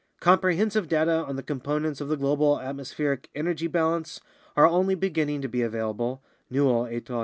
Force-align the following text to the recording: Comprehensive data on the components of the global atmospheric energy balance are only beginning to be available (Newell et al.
Comprehensive 0.19 0.87
data 0.87 1.23
on 1.25 1.35
the 1.35 1.43
components 1.43 2.01
of 2.01 2.07
the 2.07 2.17
global 2.17 2.59
atmospheric 2.59 3.29
energy 3.35 3.67
balance 3.67 4.19
are 4.57 4.65
only 4.65 4.95
beginning 4.95 5.43
to 5.43 5.47
be 5.47 5.61
available 5.61 6.23
(Newell 6.49 6.87
et 6.87 7.07
al. 7.11 7.19